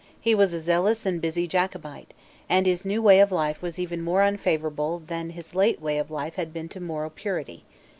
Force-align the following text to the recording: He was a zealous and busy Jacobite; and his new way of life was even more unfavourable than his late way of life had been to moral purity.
He 0.19 0.33
was 0.33 0.51
a 0.51 0.59
zealous 0.59 1.05
and 1.05 1.21
busy 1.21 1.45
Jacobite; 1.47 2.15
and 2.49 2.65
his 2.65 2.87
new 2.87 3.03
way 3.03 3.19
of 3.19 3.31
life 3.31 3.61
was 3.61 3.77
even 3.77 4.01
more 4.01 4.23
unfavourable 4.23 4.97
than 4.97 5.29
his 5.29 5.53
late 5.53 5.79
way 5.79 5.99
of 5.99 6.09
life 6.09 6.33
had 6.37 6.51
been 6.51 6.69
to 6.69 6.79
moral 6.79 7.11
purity. 7.11 7.65